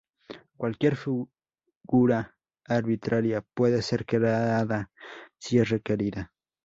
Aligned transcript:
Cualquier 0.57 0.95
figura 0.97 2.35
arbitraria 2.65 3.45
puede 3.53 3.83
ser 3.83 4.03
creada 4.03 4.89
si 5.37 5.59
es 5.59 5.69
requerida. 5.69 6.33